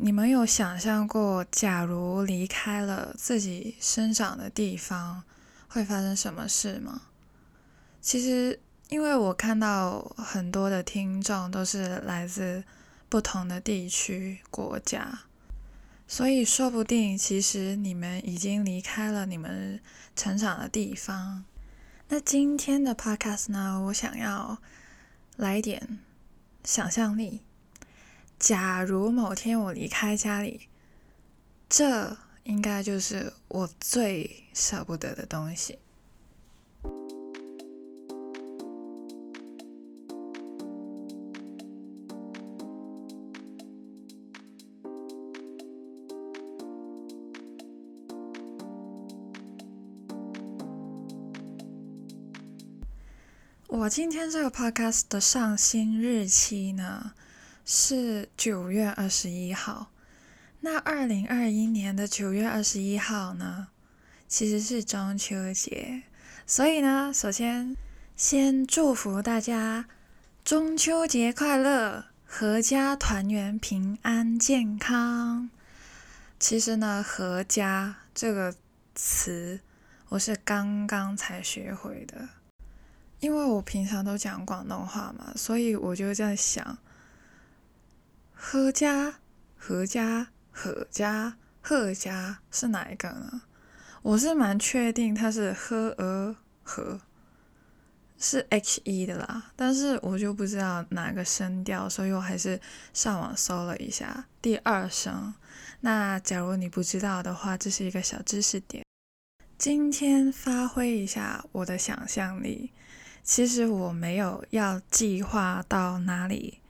[0.00, 5.24] 你们有想象过，假如离开了自己生长的地方，
[5.66, 7.02] 会发生什么事吗？
[8.00, 12.62] 其实，因为我看到很多的听众都是来自
[13.08, 15.22] 不同的地区、国家，
[16.06, 19.80] 所以说不定其实你们已经离开了你们
[20.14, 21.44] 成长的地方。
[22.08, 24.58] 那今天的 podcast 呢，我想要
[25.34, 25.98] 来点
[26.62, 27.42] 想象力。
[28.38, 30.68] 假如某天我离开家里，
[31.68, 35.78] 这应该就是我最舍不得的东西。
[53.66, 57.12] 我今天这个 podcast 的上新日期呢？
[57.70, 59.90] 是九月二十一号，
[60.60, 63.68] 那二零二一年的九月二十一号呢，
[64.26, 66.04] 其实是中秋节，
[66.46, 67.76] 所以呢，首先
[68.16, 69.84] 先祝福大家
[70.42, 75.50] 中秋节快乐，阖家团圆，平安健康。
[76.40, 78.54] 其实呢，阖家这个
[78.94, 79.60] 词
[80.08, 82.30] 我是刚刚才学会的，
[83.20, 86.78] 因为我平常都讲广东话嘛，所以我就在想。
[88.40, 89.16] 何家、
[89.56, 93.42] 何家、何家、阖家是哪一个呢？
[94.00, 97.00] 我是蛮确定它是呵呃和，
[98.16, 102.58] 是 h e 的啦，但是我就不知道哪个声调，所以我还是
[102.94, 105.34] 上网搜了一下第二声。
[105.80, 108.84] 那假如你不知道的话，这是一个小知识点。
[109.58, 112.70] 今天发挥一下我的想象力，
[113.24, 116.60] 其实我没有要计划到哪里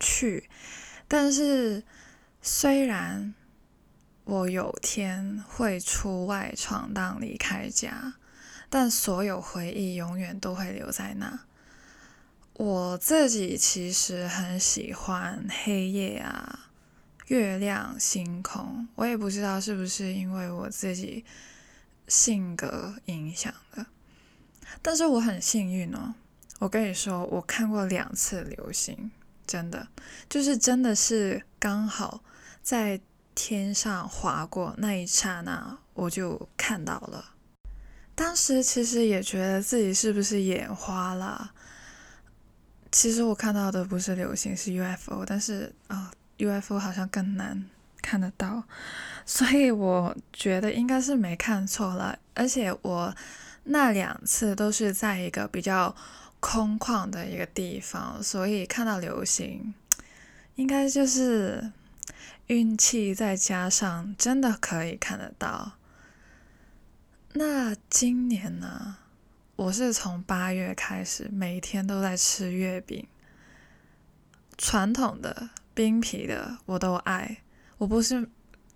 [0.00, 0.50] 去。
[1.14, 1.84] 但是，
[2.40, 3.34] 虽然
[4.24, 8.14] 我有天会出外闯荡离开家，
[8.70, 11.40] 但所有回忆永远都会留在那。
[12.54, 16.70] 我自己其实很喜欢黑夜啊、
[17.26, 18.88] 月亮、星空。
[18.94, 21.26] 我也不知道是不是因为我自己
[22.08, 23.84] 性格影响的，
[24.80, 26.14] 但是我很幸运哦。
[26.60, 29.10] 我跟你说，我看过两次流星。
[29.52, 29.86] 真的，
[30.30, 32.24] 就是真的是刚好
[32.62, 32.98] 在
[33.34, 37.34] 天上划过那一刹那，我就看到了。
[38.14, 41.52] 当时其实也觉得自己是不是眼花了。
[42.90, 47.62] 其实我看到的不是流星，是 UFO，但是啊，UFO 好像更难
[48.00, 48.64] 看得到，
[49.26, 52.18] 所以我觉得应该是没看错了。
[52.32, 53.14] 而且我
[53.64, 55.94] 那两次都是在一个比较。
[56.42, 59.72] 空旷的一个地方，所以看到流星，
[60.56, 61.70] 应该就是
[62.48, 65.74] 运气再加上真的可以看得到。
[67.34, 68.96] 那今年呢？
[69.54, 73.06] 我是从八月开始，每天都在吃月饼，
[74.58, 77.42] 传统的、冰皮的我都爱。
[77.78, 78.28] 我不是，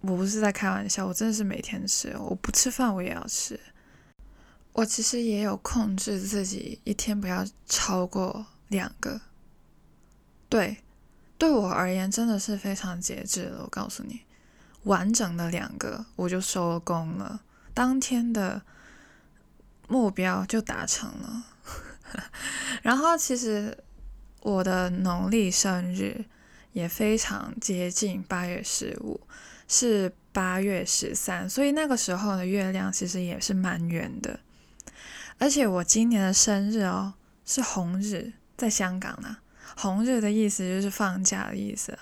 [0.03, 3.59] 我不是在开玩笑，我真的是每天吃，我不吃饭我也要吃。
[4.77, 9.23] 我其实也有控制自己一天不要超过两个，
[10.51, 10.77] 对，
[11.39, 13.63] 对我而言真的是非常节制了。
[13.63, 14.21] 我告诉你，
[14.83, 17.41] 完整的两个我就收工了，
[17.73, 18.61] 当天的
[19.89, 21.47] 目标就达成了。
[22.83, 23.79] 然后其实
[24.43, 26.27] 我的农历生日
[26.75, 29.19] 也非常接近八月十五，
[29.67, 34.39] 是八月十三，所以那个时候的月亮其实也是蛮圆的。
[35.39, 37.15] 而且我今年的生日哦，
[37.45, 39.37] 是红日，在香港呢。
[39.77, 41.99] 红日的意思就是放假的意思，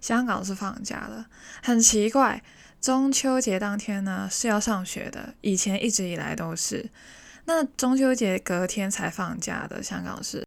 [0.00, 1.26] 香港是放假的。
[1.62, 2.42] 很奇怪，
[2.80, 6.88] 中秋节当天呢是要上学的，以前一直以来都是。
[7.44, 10.42] 那中秋节隔天才放假的，香港是。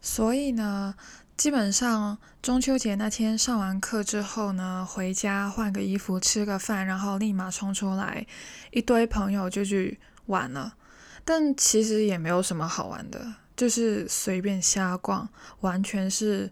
[0.00, 0.94] 所以呢，
[1.36, 8.24] 基本上中秋节那天上完课之后呢，回家换个衣服，吃个饭，然后立马冲出来，
[8.70, 10.74] 一堆朋友就去玩了。
[11.24, 15.28] 但其实也没有什么好玩的，就是随便瞎逛，
[15.60, 16.50] 完全是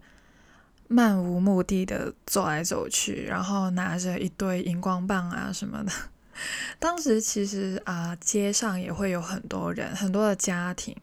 [0.87, 5.93] 漫无目的的走来走去，然后拿着一堆荧光棒啊什么的。
[6.79, 10.97] 当时其实啊，街上也会有很多人，很多的家庭，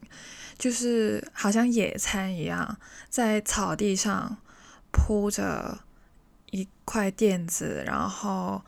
[0.56, 2.78] 就是好像野餐一样，
[3.10, 4.38] 在草地上
[4.90, 5.80] 铺着
[6.50, 8.62] 一块垫子，然后。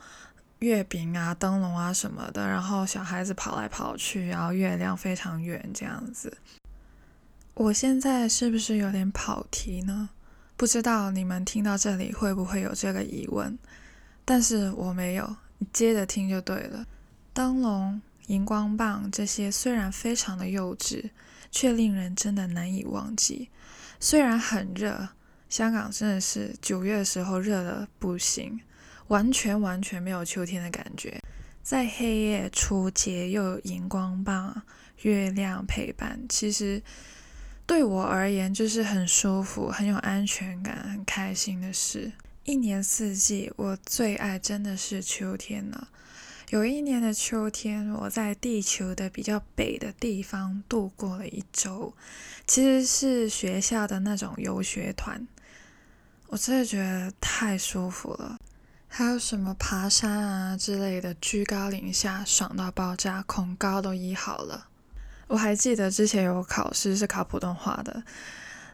[0.60, 6.38] 月饼啊，灯笼啊什么的，然后小孩子跑来跑去，然后月亮非常圆这样子。
[7.54, 10.10] 我现在是不是有点跑题呢？
[10.56, 13.56] 不知道你们听到这里会不会有这个疑问？
[14.24, 16.86] 但是我没有，你接着听就对了。
[17.32, 21.10] 灯笼、荧光棒这些虽然非常的幼稚，
[21.50, 23.48] 却令人真的难以忘记。
[24.00, 25.08] 虽然很热，
[25.48, 28.60] 香港真的是九月的时候热的不行，
[29.08, 31.20] 完全完全没有秋天的感觉。
[31.62, 34.62] 在黑夜出街，又有荧光棒、
[35.02, 36.82] 月亮陪伴，其实
[37.66, 42.12] 对我而言就是很舒服、很有安全感、很开心的事。
[42.44, 45.88] 一年四季，我最爱真的是秋天了。
[46.48, 51.92] 有一年的秋天，我在地球的比较北的地方度过了一周，
[52.46, 55.28] 其实是学校的那种游学团。
[56.28, 58.38] 我真的觉得太舒服了。
[58.98, 64.66] 还有什么爬山啊之类的，居高临下，爽到爆炸，恐高都医好了。
[65.28, 68.02] 我还记得之前有考试是考普通话的，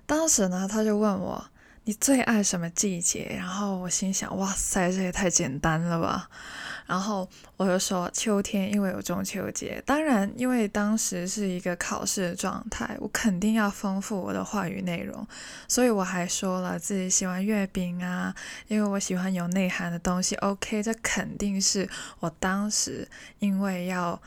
[0.07, 1.45] 当时呢，他就问我。
[1.85, 3.37] 你最爱什么季节？
[3.37, 6.31] 然后我心想，哇塞，这也太简单了吧！
[6.87, 9.83] 然后我就说秋天，因为有中秋节。
[9.87, 15.27] 当然，因为当时是一个考试的状态，我肯定要丰富我的话语内容，
[15.67, 18.35] 所以我还说了自己喜欢月饼啊，
[18.69, 20.35] 因为我喜欢有内涵的东西。
[20.37, 21.89] OK，这肯定是
[22.21, 23.09] 我当时
[23.39, 24.21] 因为要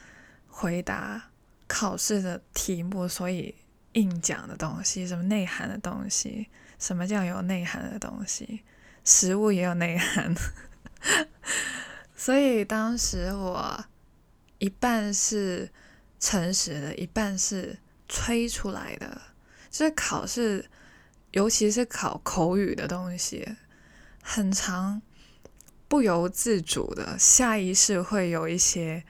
[0.48, 1.30] 回答
[1.68, 3.54] 考试的题目，所以
[3.94, 6.48] 硬讲的东西，什么内涵的东西。
[6.80, 8.62] 什么叫有内涵的东西？
[9.04, 10.36] 食物也有内涵，
[12.18, 13.86] 所以当时我
[14.58, 15.72] 一半是
[16.20, 17.78] 诚实的，一半是
[18.10, 19.22] 吹出来的。
[19.70, 20.68] 就是考试，
[21.32, 23.48] 尤其是考口语的东西，
[24.24, 25.00] 很长，
[25.88, 29.04] 不由自主的下意识会有一些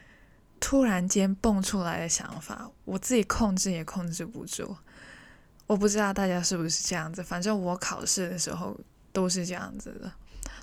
[0.59, 4.75] 突然间蹦出来的想法，我自己控制也控制不住。
[5.67, 8.77] 我不知道大家是不是这样子，反正我考试的时候
[9.13, 10.11] 都是这样子的。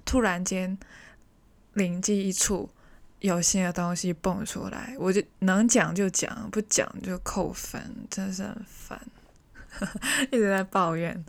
[0.05, 0.76] 突然间
[1.75, 2.71] 灵机一触，
[3.21, 9.00] 有新的东西蹦出来，我就能讲就讲，不讲就扣分，真是很烦，
[10.32, 11.25] 一直在抱怨。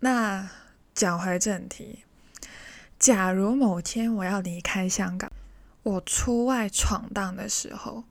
[0.00, 0.48] 那
[0.94, 2.04] 讲回正题，
[2.98, 5.30] 假如某天我要离开香港，
[5.82, 8.04] 我出外闯荡的时候，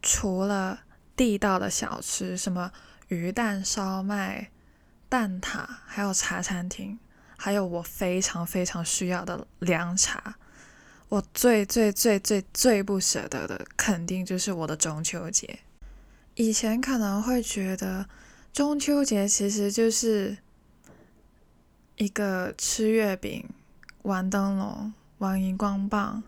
[0.00, 0.80] 除了
[1.16, 2.72] 地道的小吃，什么？
[3.08, 4.50] 鱼蛋烧麦、
[5.08, 6.98] 蛋挞，还有茶餐厅，
[7.36, 10.36] 还有我非常非常需要的凉茶。
[11.08, 15.60] 我最最最最最不舍得的，肯定就是我的中秋节。
[16.34, 18.08] 以前可能会觉得
[18.52, 20.36] 中秋节其实就是
[21.96, 23.48] 一个吃月饼、
[24.02, 26.22] 玩灯笼、玩荧光棒，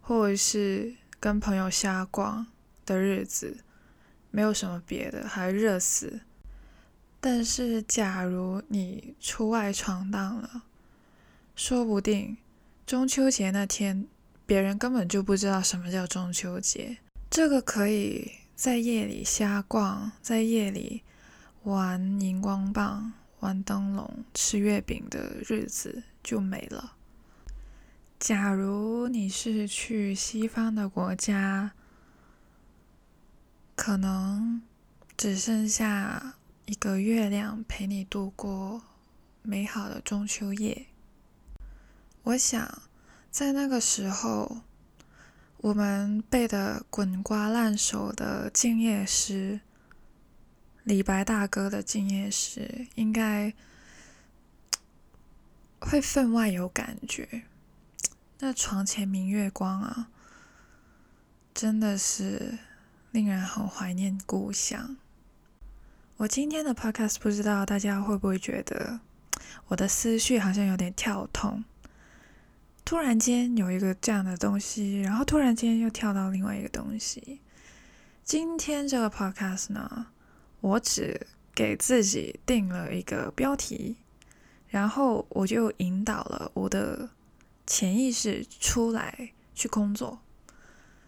[0.00, 2.46] 或者是跟朋友瞎逛
[2.84, 3.58] 的日子。
[4.30, 6.20] 没有什么别的，还热死。
[7.26, 10.64] 但是，假如你出外闯荡了，
[11.56, 12.36] 说不定
[12.86, 14.06] 中秋节那天，
[14.44, 16.98] 别人根本就不知道什么叫中秋节。
[17.30, 21.02] 这个可以在夜里瞎逛，在夜里
[21.62, 26.92] 玩荧光棒、玩灯笼、吃月饼的日子就没了。
[28.20, 31.72] 假如你是去西方的国家，
[33.74, 34.60] 可能
[35.16, 36.34] 只剩下
[36.66, 38.82] 一个月亮陪你度过
[39.42, 40.86] 美好的中秋夜。
[42.22, 42.82] 我想，
[43.30, 44.62] 在那个时候，
[45.58, 49.60] 我们背的滚瓜烂熟的《静夜诗》，
[50.84, 53.52] 李白大哥的《静夜诗》，应该
[55.80, 57.42] 会分外有感觉。
[58.38, 60.08] 那床前明月光啊，
[61.52, 62.58] 真的是。
[63.14, 64.96] 令人很怀念故乡。
[66.16, 69.00] 我今天的 podcast 不知道大家会不会觉得
[69.66, 71.64] 我的思绪好像有点跳动，
[72.84, 77.40] 突然间有一个这样的东西，然后突然间又跳到另外一个东西。
[78.22, 80.06] 今天这个 podcast 呢，
[80.60, 83.96] 我只给自己定了一个标题，
[84.68, 87.10] 然后我就引导了我的
[87.66, 90.20] 潜意识出来去工作。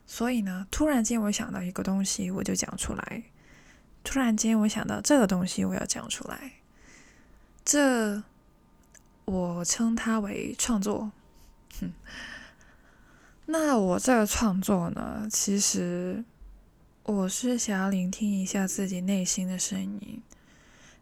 [0.04, 3.22] 所以呢，突然间我想到一个东西，我就讲出来。
[4.06, 6.52] 突然间我想到这个东西，我要讲出来。
[7.64, 8.22] 这
[9.24, 11.10] 我称它为创作。
[11.80, 11.92] 哼，
[13.46, 16.24] 那我这个创作呢，其实
[17.02, 20.22] 我是想要聆听一下自己内心的声音，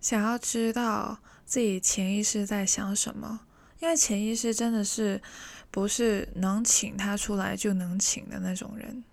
[0.01, 3.41] 想要知道自己潜意识在想什么。
[3.81, 5.21] 因为潜意识真的是
[5.71, 9.05] 不是能请他出来就能请的那种人，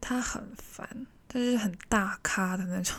[0.00, 2.96] 他很烦，他是很大咖的那种。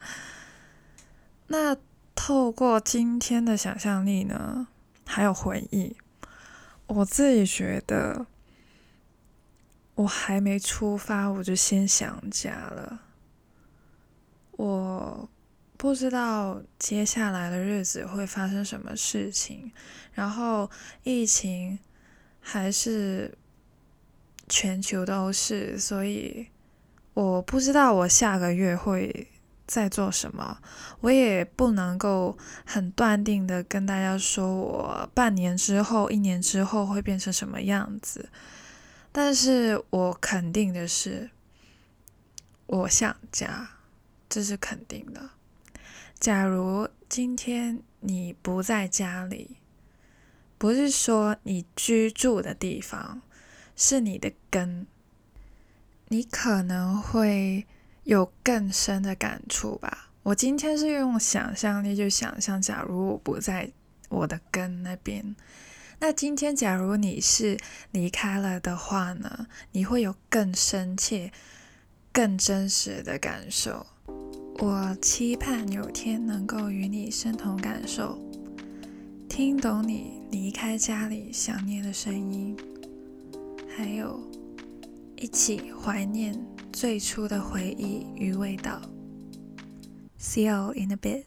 [1.48, 1.76] 那
[2.14, 4.68] 透过今天的想象力呢，
[5.06, 5.96] 还有回忆，
[6.86, 8.26] 我自己觉得，
[9.94, 13.00] 我还没出发，我就先想家了。
[14.52, 15.28] 我
[15.76, 19.70] 不知道接下来的日子会发生什么事情，
[20.12, 20.68] 然后
[21.04, 21.78] 疫情
[22.40, 23.38] 还是
[24.48, 26.48] 全球都是，所以
[27.14, 29.28] 我不知道我下个月会
[29.68, 30.58] 在做什么，
[31.02, 38.30] 我也不能够很断定的跟大家说我半年之后、一年之后会变成什么样子，
[39.12, 41.30] 但是我肯定的是，
[42.66, 43.68] 我想家。
[44.30, 45.30] 这是肯定的。
[46.20, 49.56] 假如今天你不在家里，
[50.58, 53.22] 不是说你居住的地方
[53.74, 54.86] 是你的根，
[56.08, 57.66] 你可能会
[58.08, 60.08] 有更深的感触吧。
[60.22, 63.70] 我今天是用想象力就想象，假如我不在
[64.08, 65.36] 我的根那边，
[65.98, 67.58] 那今天假如你是
[67.90, 71.30] 离开了的话呢，你会有更深切、
[72.10, 73.84] 更真实的感受。
[74.58, 78.18] 我期盼有天能够与你身同感受，
[79.28, 82.56] 听懂你离开家里想念的声音，
[83.76, 84.18] 还有
[85.20, 86.32] 一起怀念
[86.72, 88.80] 最初的回忆与味道。
[90.16, 91.24] See you in a bit.